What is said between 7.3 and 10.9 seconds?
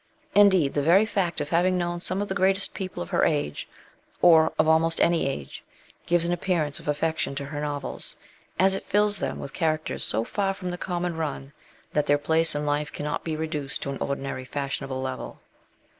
to her novels, as it fills them with characters so far from the